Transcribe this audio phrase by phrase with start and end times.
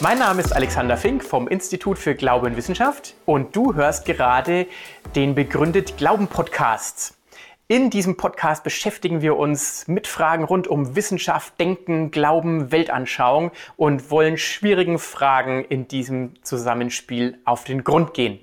[0.00, 4.68] Mein Name ist Alexander Fink vom Institut für Glaube und Wissenschaft und du hörst gerade
[5.16, 7.18] den Begründet Glauben Podcast.
[7.66, 14.08] In diesem Podcast beschäftigen wir uns mit Fragen rund um Wissenschaft, Denken, Glauben, Weltanschauung und
[14.12, 18.38] wollen schwierigen Fragen in diesem Zusammenspiel auf den Grund gehen.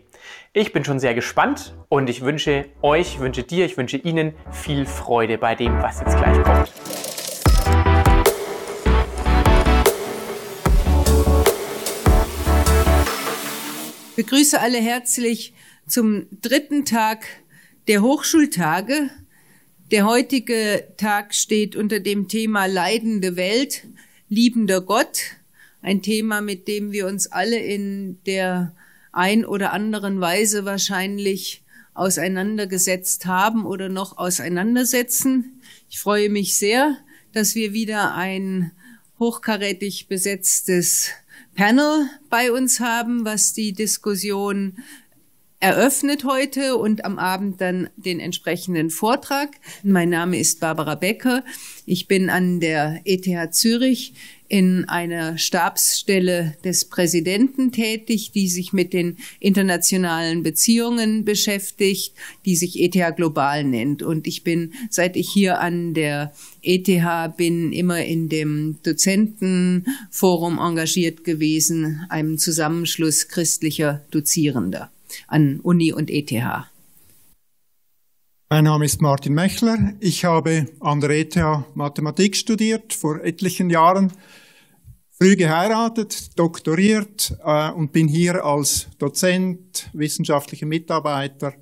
[0.52, 4.86] Ich bin schon sehr gespannt und ich wünsche euch, wünsche dir, ich wünsche Ihnen viel
[4.86, 7.15] Freude bei dem, was jetzt gleich kommt.
[14.16, 15.54] Begrüße alle herzlich
[15.88, 17.26] zum dritten Tag
[17.88, 19.10] der Hochschultage.
[19.92, 23.86] Der heutige Tag steht unter dem Thema Leidende Welt,
[24.30, 25.22] liebender Gott.
[25.82, 28.74] Ein Thema, mit dem wir uns alle in der
[29.12, 31.62] ein oder anderen Weise wahrscheinlich
[31.94, 35.62] auseinandergesetzt haben oder noch auseinandersetzen.
[35.90, 36.98] Ich freue mich sehr,
[37.34, 38.72] dass wir wieder ein
[39.20, 41.12] hochkarätig besetztes
[41.56, 44.78] Panel bei uns haben, was die Diskussion
[45.62, 49.50] eröffnet heute und am Abend dann den entsprechenden Vortrag.
[49.82, 51.44] Mein Name ist Barbara Becker.
[51.86, 54.14] Ich bin an der ETH Zürich
[54.48, 62.14] in einer Stabsstelle des Präsidenten tätig, die sich mit den internationalen Beziehungen beschäftigt,
[62.46, 64.04] die sich ETH Global nennt.
[64.04, 71.24] Und ich bin, seit ich hier an der ETH bin, immer in dem Dozentenforum engagiert
[71.24, 74.92] gewesen, einem Zusammenschluss christlicher Dozierender
[75.28, 76.32] an Uni und ETH.
[78.48, 79.96] Mein Name ist Martin Mechler.
[80.00, 81.36] Ich habe an der ETH
[81.74, 84.14] Mathematik studiert vor etlichen Jahren,
[85.10, 91.56] früh geheiratet, doktoriert äh, und bin hier als Dozent, wissenschaftlicher Mitarbeiter.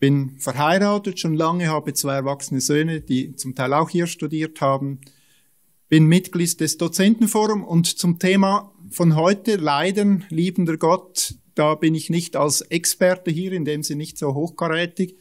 [0.00, 5.00] Bin verheiratet schon lange, habe zwei erwachsene Söhne, die zum Teil auch hier studiert haben.
[5.88, 12.10] Bin Mitglied des Dozentenforums und zum Thema von heute, Leiden, liebender Gott, da bin ich
[12.10, 15.14] nicht als Experte hier, in dem Sinne nicht so hochkarätig,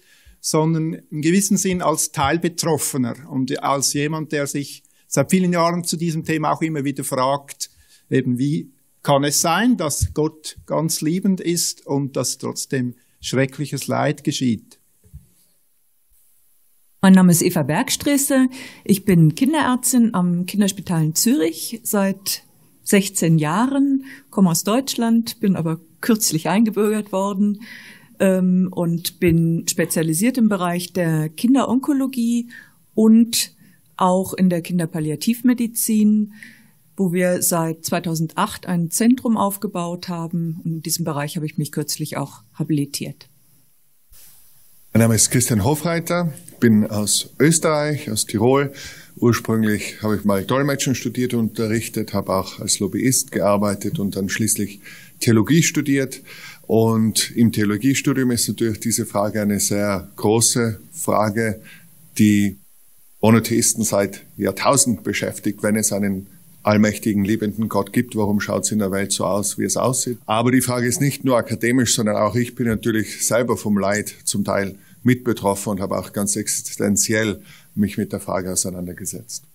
[0.50, 5.98] sondern im gewissen Sinn als Teilbetroffener und als jemand, der sich seit vielen Jahren zu
[5.98, 7.70] diesem Thema auch immer wieder fragt,
[8.10, 8.72] eben wie
[9.04, 14.80] kann es sein, dass Gott ganz liebend ist und dass trotzdem schreckliches Leid geschieht.
[17.02, 18.48] Mein Name ist Eva Bergstresse.
[18.86, 22.44] Ich bin Kinderärztin am Kinderspital in Zürich seit
[22.84, 27.60] 16 Jahren, komme aus Deutschland, bin aber kürzlich eingebürgert worden,
[28.20, 32.50] ähm, und bin spezialisiert im Bereich der Kinderonkologie
[32.94, 33.54] und
[33.98, 36.34] auch in der Kinderpalliativmedizin,
[36.96, 40.62] wo wir seit 2008 ein Zentrum aufgebaut haben.
[40.64, 43.30] Und in diesem Bereich habe ich mich kürzlich auch habilitiert.
[44.94, 48.72] Mein Name ist Christian Hofreiter, bin aus Österreich, aus Tirol.
[49.16, 54.30] Ursprünglich habe ich mal Dolmetschen studiert und unterrichtet, habe auch als Lobbyist gearbeitet und dann
[54.30, 54.80] schließlich
[55.20, 56.22] Theologie studiert
[56.68, 61.62] und im Theologiestudium ist natürlich diese Frage eine sehr große Frage,
[62.18, 62.58] die
[63.22, 66.28] Monotheisten seit Jahrtausend beschäftigt, wenn es einen
[66.64, 70.18] allmächtigen, liebenden Gott gibt, warum schaut es in der Welt so aus, wie es aussieht?
[70.26, 74.14] Aber die Frage ist nicht nur akademisch, sondern auch ich bin natürlich selber vom Leid
[74.26, 77.42] zum Teil mit betroffen und habe auch ganz existenziell
[77.74, 79.46] mich mit der Frage auseinandergesetzt.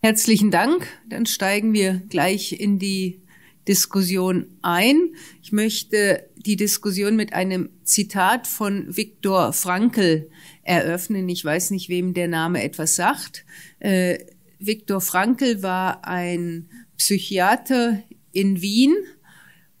[0.00, 0.86] Herzlichen Dank.
[1.08, 3.25] Dann steigen wir gleich in die
[3.68, 5.14] Diskussion ein.
[5.42, 10.30] Ich möchte die Diskussion mit einem Zitat von Viktor Frankl
[10.62, 11.28] eröffnen.
[11.28, 13.44] Ich weiß nicht, wem der Name etwas sagt.
[13.80, 14.18] Äh,
[14.58, 18.94] Viktor Frankl war ein Psychiater in Wien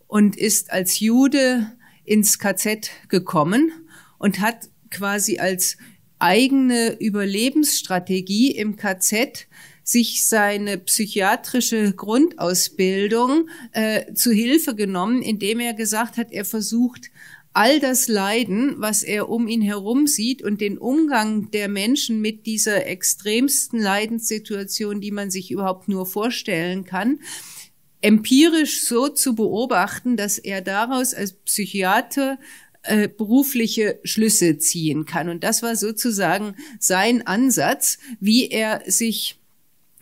[0.06, 1.72] und ist als Jude
[2.04, 3.72] ins KZ gekommen
[4.18, 5.76] und hat quasi als
[6.18, 9.46] eigene Überlebensstrategie im KZ
[9.86, 17.12] sich seine psychiatrische Grundausbildung äh, zu Hilfe genommen, indem er gesagt hat, er versucht
[17.52, 22.46] all das Leiden, was er um ihn herum sieht und den Umgang der Menschen mit
[22.46, 27.20] dieser extremsten Leidenssituation, die man sich überhaupt nur vorstellen kann,
[28.00, 32.38] empirisch so zu beobachten, dass er daraus als Psychiater
[32.82, 35.28] äh, berufliche Schlüsse ziehen kann.
[35.28, 39.35] Und das war sozusagen sein Ansatz, wie er sich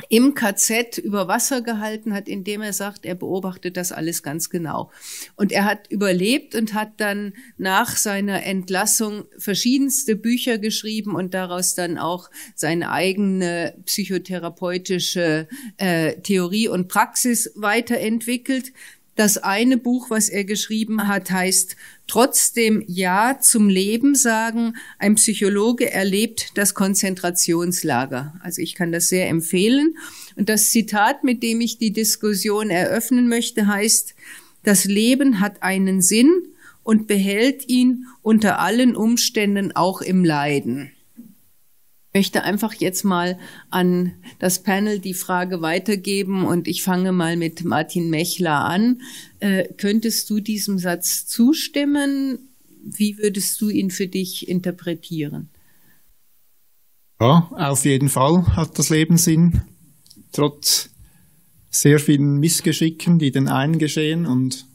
[0.09, 4.91] im KZ über Wasser gehalten hat, indem er sagt, er beobachtet das alles ganz genau.
[5.37, 11.75] Und er hat überlebt und hat dann nach seiner Entlassung verschiedenste Bücher geschrieben und daraus
[11.75, 18.73] dann auch seine eigene psychotherapeutische äh, Theorie und Praxis weiterentwickelt.
[19.17, 21.77] Das eine Buch, was er geschrieben hat, heißt
[22.07, 24.77] Trotzdem Ja zum Leben sagen.
[24.99, 28.35] Ein Psychologe erlebt das Konzentrationslager.
[28.41, 29.97] Also ich kann das sehr empfehlen.
[30.37, 34.15] Und das Zitat, mit dem ich die Diskussion eröffnen möchte, heißt,
[34.65, 36.33] das Leben hat einen Sinn
[36.83, 40.91] und behält ihn unter allen Umständen auch im Leiden
[42.15, 43.39] möchte einfach jetzt mal
[43.71, 49.03] an das Panel die Frage weitergeben und ich fange mal mit Martin Mechler an.
[49.41, 52.39] Äh, könntest du diesem Satz zustimmen?
[52.85, 55.49] Wie würdest du ihn für dich interpretieren?
[57.21, 59.63] Ja, auf jeden Fall hat das Leben Sinn.
[60.31, 60.91] Trotz
[61.69, 64.67] sehr vielen Missgeschicken, die den einen geschehen und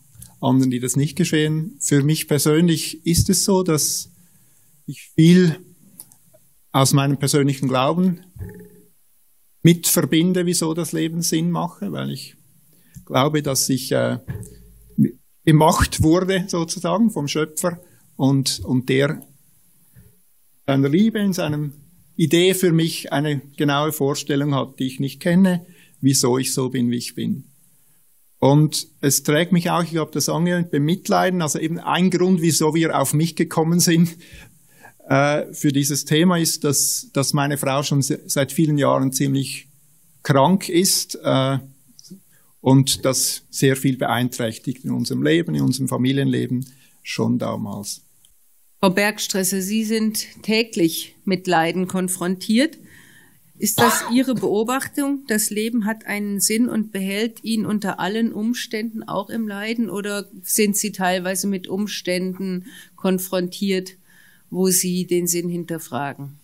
[0.42, 1.78] anderen, die das nicht geschehen.
[1.80, 4.12] Für mich persönlich ist es so, dass
[4.88, 5.58] ich viel
[6.72, 8.22] aus meinem persönlichen Glauben
[9.62, 12.36] mit verbinde, wieso das Leben Sinn mache, weil ich
[13.06, 14.20] glaube, dass ich äh,
[15.44, 17.82] gemacht wurde sozusagen vom Schöpfer
[18.16, 19.22] und, und der
[20.68, 21.74] seiner Liebe, in seinem
[22.16, 25.66] Idee für mich eine genaue Vorstellung hat, die ich nicht kenne,
[26.02, 27.46] wieso ich so bin, wie ich bin.
[28.38, 32.74] Und es trägt mich auch, ich habe das angehört, bemitleiden, also eben ein Grund, wieso
[32.76, 34.16] wir auf mich gekommen sind,
[35.10, 39.68] äh, für dieses Thema ist, dass, dass meine Frau schon seit vielen Jahren ziemlich
[40.22, 41.58] krank ist äh,
[42.62, 46.66] und das sehr viel beeinträchtigt in unserem Leben, in unserem Familienleben
[47.02, 48.04] schon damals.
[48.80, 52.78] Frau Bergstresser, Sie sind täglich mit Leiden konfrontiert.
[53.58, 55.26] Ist das Ihre Beobachtung?
[55.28, 60.30] Das Leben hat einen Sinn und behält ihn unter allen Umständen auch im Leiden oder
[60.44, 63.98] sind Sie teilweise mit Umständen konfrontiert,
[64.50, 66.40] wo Sie den Sinn hinterfragen?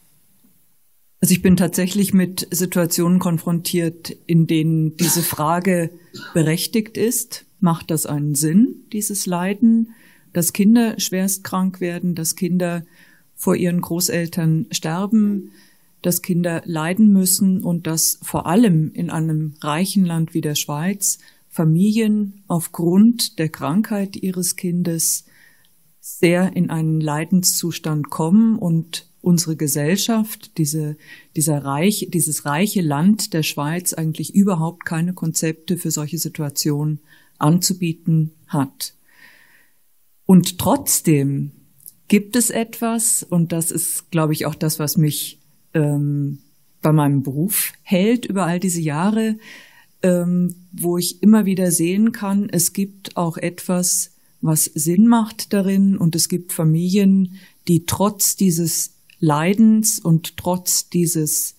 [1.22, 5.90] Also ich bin tatsächlich mit Situationen konfrontiert, in denen diese Frage
[6.34, 7.46] berechtigt ist.
[7.60, 9.96] Macht das einen Sinn, dieses Leiden,
[10.34, 12.86] dass Kinder schwerst krank werden, dass Kinder
[13.34, 15.52] vor ihren Großeltern sterben,
[16.02, 21.18] dass Kinder leiden müssen und dass vor allem in einem reichen Land wie der Schweiz
[21.50, 25.25] Familien aufgrund der Krankheit ihres Kindes
[26.07, 30.98] sehr in einen Leidenszustand kommen und unsere Gesellschaft, diese,
[31.36, 37.00] dieser Reich, dieses reiche Land der Schweiz eigentlich überhaupt keine Konzepte für solche Situationen
[37.40, 38.94] anzubieten hat.
[40.28, 41.54] Und trotzdem
[42.07, 45.40] gibt es etwas, und das ist, glaube ich, auch das, was mich
[45.74, 46.38] ähm,
[46.84, 49.40] bei meinem Beruf hält über all diese Jahre,
[50.04, 54.15] ähm, wo ich immer wieder sehen kann, es gibt auch etwas,
[54.45, 55.97] was Sinn macht darin.
[55.97, 61.56] Und es gibt Familien, die trotz dieses Leidens und trotz dieses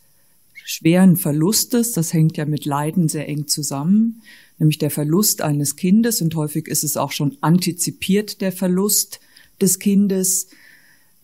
[0.65, 4.23] schweren Verlustes, das hängt ja mit Leiden sehr eng zusammen,
[4.59, 6.21] nämlich der Verlust eines Kindes.
[6.21, 9.21] Und häufig ist es auch schon antizipiert der Verlust
[9.61, 10.49] des Kindes.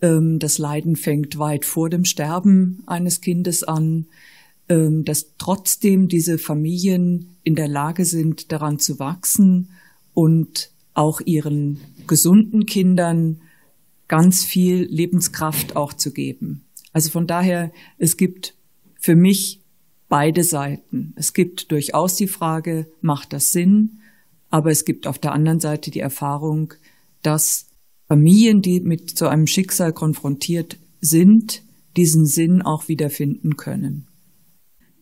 [0.01, 4.05] Ähm, das Leiden fängt weit vor dem Sterben eines Kindes an,
[4.69, 9.69] ähm, dass trotzdem diese Familien in der Lage sind, daran zu wachsen
[10.13, 13.41] und auch ihren gesunden Kindern
[14.07, 16.65] ganz viel Lebenskraft auch zu geben.
[16.91, 18.55] Also von daher, es gibt
[18.99, 19.61] für mich
[20.07, 21.13] beide Seiten.
[21.15, 23.99] Es gibt durchaus die Frage, macht das Sinn?
[24.49, 26.75] Aber es gibt auf der anderen Seite die Erfahrung,
[27.23, 27.67] dass
[28.07, 31.63] Familien, die mit so einem Schicksal konfrontiert sind,
[31.97, 34.07] diesen Sinn auch wiederfinden können.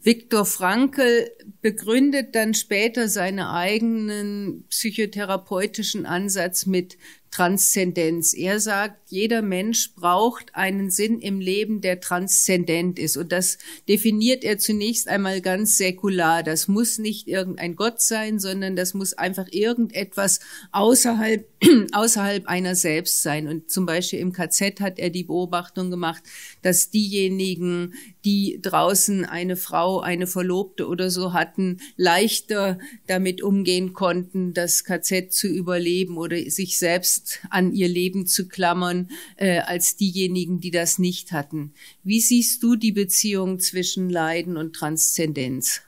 [0.03, 1.29] Viktor Frankl
[1.61, 6.97] begründet dann später seinen eigenen psychotherapeutischen Ansatz mit
[7.31, 8.33] Transzendenz.
[8.33, 13.15] Er sagt, jeder Mensch braucht einen Sinn im Leben, der transzendent ist.
[13.15, 13.57] Und das
[13.87, 16.43] definiert er zunächst einmal ganz säkular.
[16.43, 20.41] Das muss nicht irgendein Gott sein, sondern das muss einfach irgendetwas
[20.73, 21.47] außerhalb,
[21.93, 23.47] außerhalb einer selbst sein.
[23.47, 26.23] Und zum Beispiel im KZ hat er die Beobachtung gemacht,
[26.61, 27.93] dass diejenigen,
[28.25, 35.31] die draußen eine Frau, eine Verlobte oder so hatten, leichter damit umgehen konnten, das KZ
[35.31, 40.71] zu überleben oder sich selbst fest an ihr Leben zu klammern, äh, als diejenigen, die
[40.71, 41.73] das nicht hatten.
[42.03, 45.81] Wie siehst du die Beziehung zwischen Leiden und Transzendenz?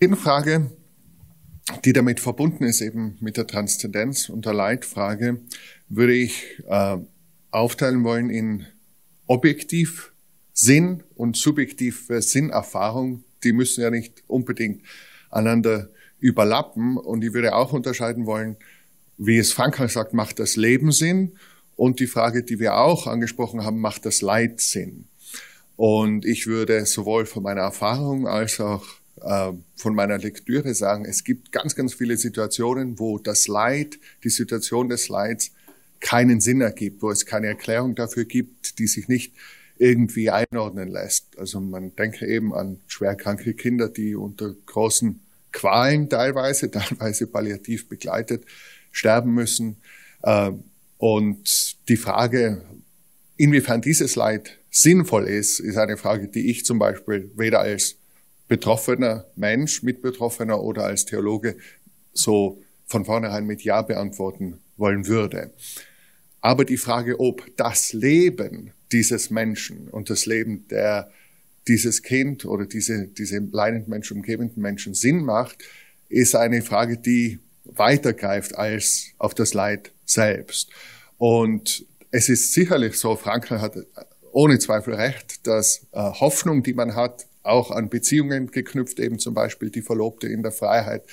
[0.00, 0.70] Eine Frage,
[1.84, 5.40] die damit verbunden ist, eben mit der Transzendenz und der Leitfrage,
[5.88, 6.98] würde ich äh,
[7.50, 8.66] aufteilen wollen in
[9.26, 10.12] objektiv
[10.52, 13.24] Sinn und subjektiv Sinnerfahrung.
[13.42, 14.82] Die müssen ja nicht unbedingt
[15.30, 16.96] einander überlappen.
[16.96, 18.56] Und ich würde auch unterscheiden wollen
[19.16, 21.32] wie es Frankreich sagt, macht das Leben Sinn?
[21.76, 25.06] Und die Frage, die wir auch angesprochen haben, macht das Leid Sinn?
[25.76, 28.84] Und ich würde sowohl von meiner Erfahrung als auch
[29.20, 34.30] äh, von meiner Lektüre sagen, es gibt ganz, ganz viele Situationen, wo das Leid, die
[34.30, 35.50] Situation des Leids
[36.00, 39.32] keinen Sinn ergibt, wo es keine Erklärung dafür gibt, die sich nicht
[39.78, 41.38] irgendwie einordnen lässt.
[41.38, 48.44] Also man denke eben an schwerkranke Kinder, die unter großen Qualen teilweise, teilweise palliativ begleitet,
[48.94, 49.76] sterben müssen.
[50.22, 50.52] Äh,
[50.98, 52.62] und die Frage,
[53.36, 57.96] inwiefern dieses Leid sinnvoll ist, ist eine Frage, die ich zum Beispiel weder als
[58.48, 61.56] betroffener Mensch, Mitbetroffener oder als Theologe
[62.12, 65.52] so von vornherein mit Ja beantworten wollen würde.
[66.40, 71.10] Aber die Frage, ob das Leben dieses Menschen und das Leben der
[71.66, 75.64] dieses Kind oder diese, diese leidenden Menschen, umgebenden Menschen Sinn macht,
[76.08, 80.70] ist eine Frage, die weitergreift als auf das Leid selbst.
[81.18, 83.76] Und es ist sicherlich so, Frankl hat
[84.32, 89.34] ohne Zweifel recht, dass äh, Hoffnung, die man hat, auch an Beziehungen geknüpft, eben zum
[89.34, 91.04] Beispiel die Verlobte in der Freiheit,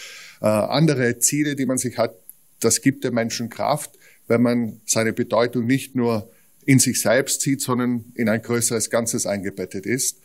[0.42, 2.16] äh, andere Ziele, die man sich hat,
[2.60, 3.92] das gibt dem Menschen Kraft,
[4.28, 6.32] wenn man seine Bedeutung nicht nur
[6.66, 10.22] in sich selbst sieht, sondern in ein größeres Ganzes eingebettet ist.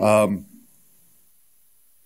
[0.00, 0.44] Ähm,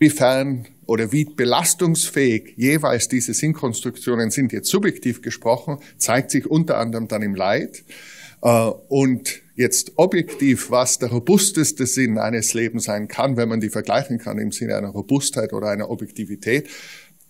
[0.03, 7.09] wiefern oder wie belastungsfähig jeweils diese Sinnkonstruktionen sind, jetzt subjektiv gesprochen, zeigt sich unter anderem
[7.09, 7.85] dann im Leid.
[8.43, 8.49] Äh,
[8.89, 14.19] und jetzt objektiv, was der robusteste Sinn eines Lebens sein kann, wenn man die vergleichen
[14.19, 16.69] kann im Sinne einer Robustheit oder einer Objektivität.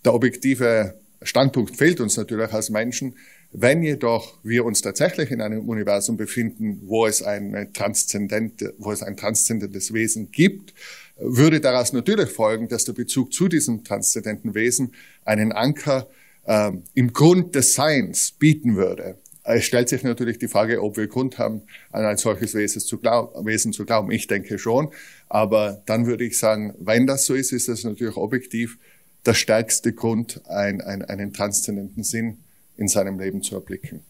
[0.04, 3.14] Der objektive Standpunkt fehlt uns natürlich als Menschen.
[3.52, 9.02] Wenn jedoch wir uns tatsächlich in einem Universum befinden, wo es, eine transzendente, wo es
[9.02, 10.72] ein transzendentes Wesen gibt,
[11.16, 16.08] würde daraus natürlich folgen, dass der Bezug zu diesem transzendenten Wesen einen Anker
[16.44, 19.18] äh, im Grund des Seins bieten würde.
[19.44, 22.98] Es stellt sich natürlich die Frage, ob wir Grund haben, an ein solches Wesen zu,
[22.98, 24.10] glauben, Wesen zu glauben.
[24.12, 24.92] Ich denke schon.
[25.28, 28.78] Aber dann würde ich sagen, wenn das so ist, ist das natürlich objektiv
[29.26, 32.38] der stärkste Grund, ein, ein, einen transzendenten Sinn
[32.76, 34.02] in seinem Leben zu erblicken.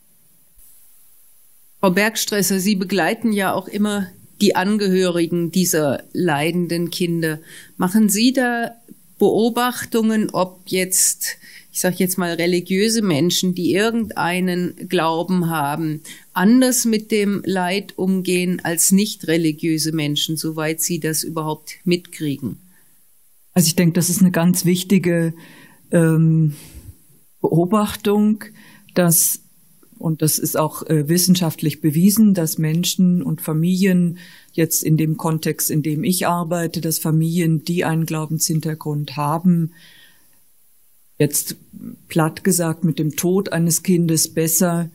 [1.80, 4.09] Frau Bergstresser, Sie begleiten ja auch immer
[4.43, 7.39] die Angehörigen dieser leidenden Kinder.
[7.77, 8.73] Machen Sie da
[9.19, 11.39] Beobachtungen, ob jetzt,
[11.73, 18.61] ich sage jetzt mal, religiöse Menschen, die irgendeinen Glauben haben, anders mit dem Leid umgehen
[18.65, 22.59] als nicht religiöse Menschen, soweit sie das überhaupt mitkriegen?
[23.55, 25.35] Also ich denke, das ist eine ganz wichtige
[25.93, 26.57] ähm,
[27.41, 28.43] Beobachtung,
[28.95, 29.41] dass
[30.02, 34.18] und das ist auch äh, wissenschaftlich bewiesen, dass Menschen und Familien
[34.52, 39.71] jetzt in dem Kontext, in dem ich arbeite, dass Familien, die einen Glaubenshintergrund haben,
[41.18, 41.54] jetzt
[42.09, 44.90] platt gesagt mit dem Tod eines Kindes besser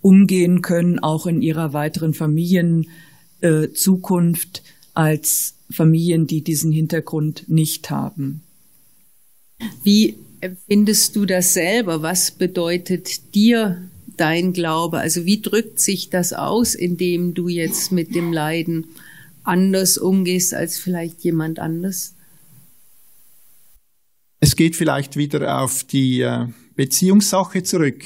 [0.00, 4.62] umgehen können, auch in ihrer weiteren Familienzukunft, äh,
[4.94, 8.42] als Familien, die diesen Hintergrund nicht haben.
[9.84, 12.02] Wie empfindest du das selber?
[12.02, 13.88] Was bedeutet dir
[14.20, 14.98] dein Glaube?
[14.98, 18.86] Also wie drückt sich das aus, indem du jetzt mit dem Leiden
[19.42, 22.14] anders umgehst als vielleicht jemand anders?
[24.40, 26.46] Es geht vielleicht wieder auf die äh,
[26.76, 28.04] Beziehungssache zurück,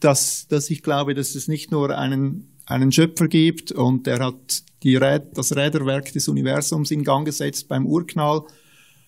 [0.00, 4.62] dass, dass ich glaube, dass es nicht nur einen, einen Schöpfer gibt und der hat
[4.82, 8.42] die Räd, das Räderwerk des Universums in Gang gesetzt beim Urknall,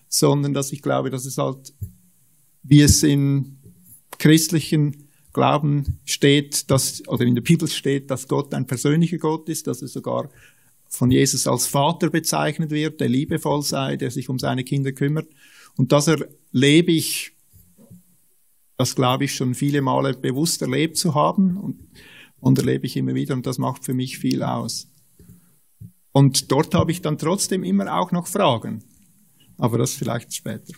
[0.07, 1.73] sondern dass ich glaube, dass es halt,
[2.61, 3.57] wie es im
[4.19, 5.02] christlichen
[5.33, 9.81] Glauben steht, dass, oder in der Bibel steht, dass Gott ein persönlicher Gott ist, dass
[9.81, 10.29] er sogar
[10.87, 15.27] von Jesus als Vater bezeichnet wird, der liebevoll sei, der sich um seine Kinder kümmert.
[15.75, 17.31] Und das erlebe ich,
[18.77, 21.81] das glaube ich schon viele Male bewusst erlebt zu haben und,
[22.39, 24.87] und erlebe ich immer wieder und das macht für mich viel aus.
[26.11, 28.83] Und dort habe ich dann trotzdem immer auch noch Fragen.
[29.57, 30.73] Aber das vielleicht später.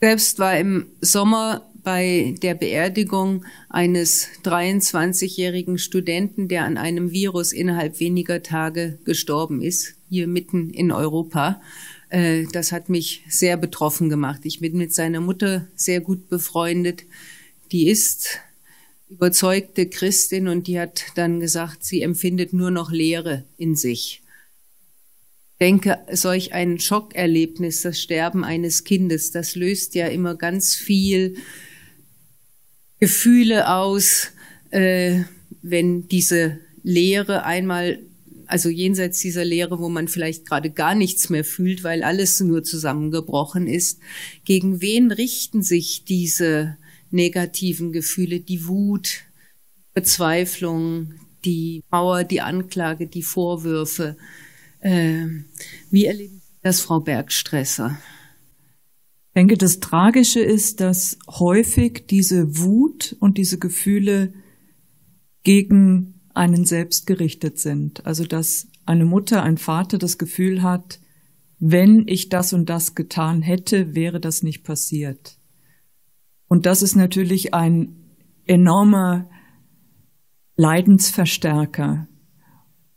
[0.00, 7.98] Selbst war im Sommer bei der Beerdigung eines 23-jährigen Studenten, der an einem Virus innerhalb
[7.98, 11.62] weniger Tage gestorben ist, hier mitten in Europa.
[12.10, 14.42] Äh, das hat mich sehr betroffen gemacht.
[14.44, 17.04] Ich bin mit seiner Mutter sehr gut befreundet.
[17.72, 18.38] Die ist
[19.08, 24.20] überzeugte Christin und die hat dann gesagt, sie empfindet nur noch Leere in sich.
[25.52, 31.36] Ich denke, solch ein Schockerlebnis, das Sterben eines Kindes, das löst ja immer ganz viel
[33.00, 34.28] Gefühle aus,
[34.70, 35.22] äh,
[35.62, 38.00] wenn diese Lehre einmal,
[38.46, 42.64] also jenseits dieser Lehre, wo man vielleicht gerade gar nichts mehr fühlt, weil alles nur
[42.64, 44.00] zusammengebrochen ist,
[44.44, 46.76] gegen wen richten sich diese
[47.10, 49.22] negativen Gefühle, die Wut,
[49.94, 51.14] Bezweiflung,
[51.44, 54.16] die Mauer, die Anklage, die Vorwürfe?
[54.80, 55.26] Äh,
[55.90, 57.98] wie erleben Sie das, Frau Bergstresser?
[59.38, 64.32] Ich denke, das Tragische ist, dass häufig diese Wut und diese Gefühle
[65.44, 68.04] gegen einen selbst gerichtet sind.
[68.04, 70.98] Also dass eine Mutter, ein Vater das Gefühl hat,
[71.60, 75.38] wenn ich das und das getan hätte, wäre das nicht passiert.
[76.48, 77.94] Und das ist natürlich ein
[78.44, 79.30] enormer
[80.56, 82.08] Leidensverstärker.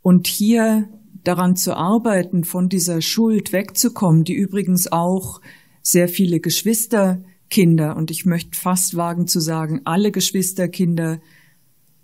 [0.02, 0.90] Und hier
[1.24, 5.40] daran zu arbeiten, von dieser Schuld wegzukommen, die übrigens auch
[5.82, 11.22] sehr viele Geschwisterkinder, und ich möchte fast wagen zu sagen, alle Geschwisterkinder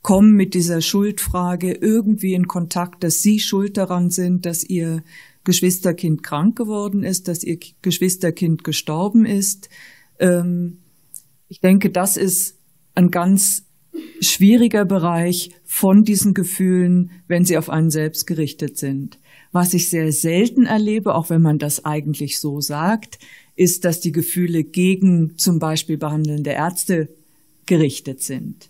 [0.02, 5.04] kommen mit dieser Schuldfrage irgendwie in Kontakt, dass sie schuld daran sind, dass ihr
[5.44, 9.70] Geschwisterkind krank geworden ist, dass ihr Geschwisterkind gestorben ist.
[10.20, 10.80] Ähm,
[11.50, 12.58] ich denke, das ist
[12.96, 13.64] ein ganz
[14.22, 19.20] schwieriger Bereich von diesen Gefühlen, wenn sie auf einen selbst gerichtet sind.
[19.52, 23.20] Was ich sehr selten erlebe, auch wenn man das eigentlich so sagt,
[23.58, 27.10] ist, dass die Gefühle gegen zum Beispiel behandelnde Ärzte
[27.66, 28.70] gerichtet sind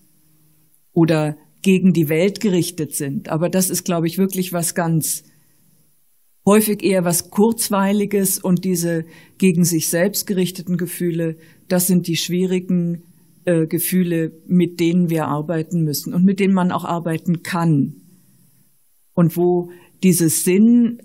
[0.93, 3.29] oder gegen die Welt gerichtet sind.
[3.29, 5.23] Aber das ist, glaube ich, wirklich was ganz
[6.45, 9.05] häufig eher was Kurzweiliges und diese
[9.37, 11.35] gegen sich selbst gerichteten Gefühle,
[11.67, 13.03] das sind die schwierigen
[13.43, 17.97] äh, Gefühle, mit denen wir arbeiten müssen und mit denen man auch arbeiten kann.
[19.13, 19.71] Und wo
[20.03, 21.01] dieses Sinn,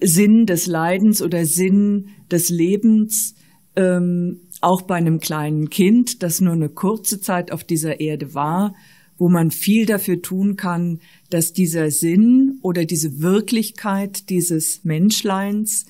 [0.00, 3.34] Sinn des Leidens oder Sinn des Lebens
[3.76, 8.74] ähm, auch bei einem kleinen Kind, das nur eine kurze Zeit auf dieser Erde war,
[9.18, 11.00] wo man viel dafür tun kann,
[11.30, 15.86] dass dieser Sinn oder diese Wirklichkeit dieses Menschleins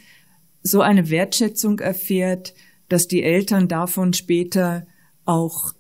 [0.62, 2.54] so eine Wertschätzung erfährt,
[2.88, 4.86] dass die Eltern davon später
[5.24, 5.74] auch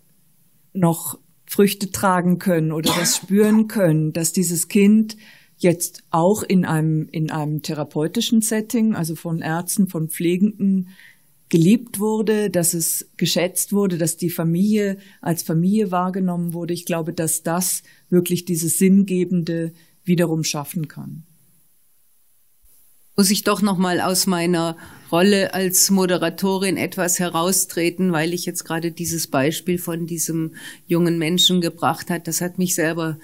[0.72, 5.16] noch Früchte tragen können oder das spüren können, dass dieses Kind
[5.58, 10.88] jetzt auch in einem, in einem therapeutischen Setting, also von Ärzten, von Pflegenden,
[11.48, 16.74] geliebt wurde, dass es geschätzt wurde, dass die Familie als Familie wahrgenommen wurde.
[16.74, 19.72] Ich glaube, dass das wirklich dieses Sinngebende
[20.04, 21.24] wiederum schaffen kann.
[23.16, 24.76] Muss ich doch noch mal aus meiner
[25.10, 30.54] Rolle als Moderatorin etwas heraustreten, weil ich jetzt gerade dieses Beispiel von diesem
[30.86, 32.28] jungen Menschen gebracht hat.
[32.28, 33.18] Das hat mich selber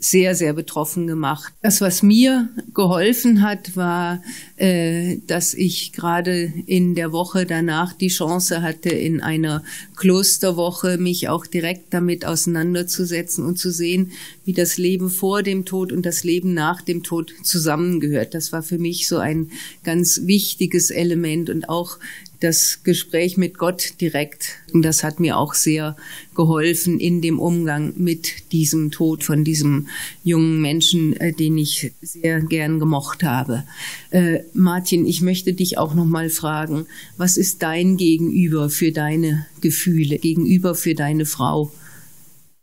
[0.00, 1.52] sehr, sehr betroffen gemacht.
[1.60, 4.22] Das, was mir geholfen hat, war,
[4.56, 9.64] äh, dass ich gerade in der Woche danach die Chance hatte, in einer
[9.96, 14.12] Klosterwoche mich auch direkt damit auseinanderzusetzen und zu sehen,
[14.44, 18.34] wie das Leben vor dem Tod und das Leben nach dem Tod zusammengehört.
[18.34, 19.50] Das war für mich so ein
[19.82, 21.98] ganz wichtiges Element und auch
[22.40, 24.56] das Gespräch mit Gott direkt.
[24.72, 25.96] Und das hat mir auch sehr
[26.34, 29.88] geholfen in dem Umgang mit diesem Tod von diesem
[30.22, 33.64] jungen Menschen, äh, den ich sehr gern gemocht habe.
[34.10, 39.46] Äh, Martin, ich möchte dich auch noch mal fragen, was ist dein Gegenüber für deine
[39.60, 41.72] Gefühle, Gegenüber für deine Frau?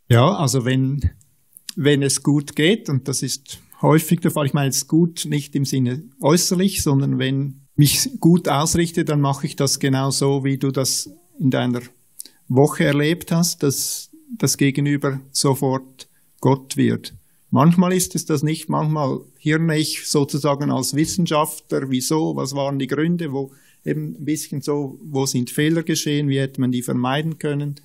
[0.07, 1.09] Ja, also wenn,
[1.75, 5.55] wenn es gut geht, und das ist häufig der Fall, ich meine es gut nicht
[5.55, 10.57] im Sinne äußerlich, sondern wenn mich gut ausrichte, dann mache ich das genau so, wie
[10.57, 11.09] du das
[11.39, 11.81] in deiner
[12.47, 16.07] Woche erlebt hast, dass das Gegenüber sofort
[16.39, 17.13] Gott wird.
[17.51, 22.87] Manchmal ist es das nicht, manchmal hirne ich sozusagen als Wissenschaftler, wieso, was waren die
[22.87, 23.51] Gründe, wo
[23.85, 27.75] eben ein bisschen so, wo sind Fehler geschehen, wie hätte man die vermeiden können.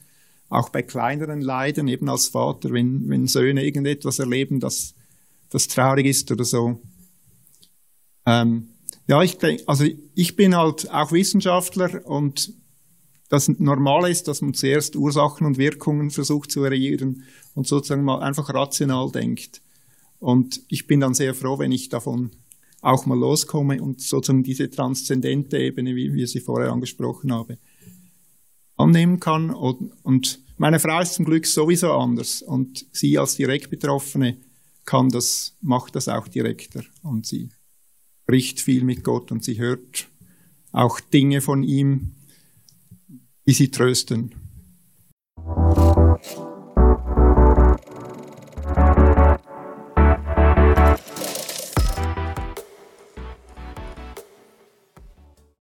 [0.48, 4.94] Auch bei kleineren Leiden, eben als Vater, wenn, wenn Söhne irgendetwas erleben, das,
[5.50, 6.80] das traurig ist oder so.
[8.26, 8.70] Ähm,
[9.10, 12.54] ja, ich denke, also ich bin halt auch Wissenschaftler und
[13.28, 18.20] das Normale ist, dass man zuerst Ursachen und Wirkungen versucht zu eruieren und sozusagen mal
[18.20, 19.62] einfach rational denkt.
[20.20, 22.30] Und ich bin dann sehr froh, wenn ich davon
[22.82, 27.58] auch mal loskomme und sozusagen diese transzendente Ebene, wie wir sie vorher angesprochen haben,
[28.76, 29.50] annehmen kann.
[29.50, 34.36] Und, und meine Frau ist zum Glück sowieso anders und sie als direkt Betroffene
[34.84, 37.50] kann das, macht das auch direkter und sie
[38.30, 40.06] spricht viel mit Gott und sie hört
[40.70, 42.12] auch Dinge von ihm,
[43.44, 44.30] die sie trösten.